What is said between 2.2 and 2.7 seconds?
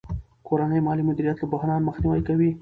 کوي.